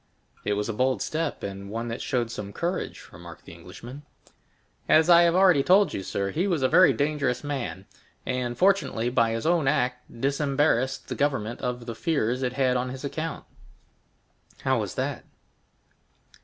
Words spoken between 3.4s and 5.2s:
the Englishman. "As